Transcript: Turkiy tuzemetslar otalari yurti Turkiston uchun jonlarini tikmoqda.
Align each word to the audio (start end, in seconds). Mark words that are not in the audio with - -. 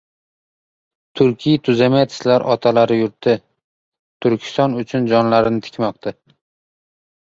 Turkiy 1.19 1.59
tuzemetslar 1.67 2.45
otalari 2.55 2.97
yurti 3.01 3.35
Turkiston 4.27 4.75
uchun 4.85 5.07
jonlarini 5.13 5.65
tikmoqda. 5.69 6.15